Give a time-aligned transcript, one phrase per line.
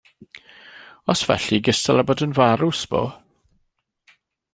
[1.13, 3.03] Os felly, gystal â bod yn farw, sbo.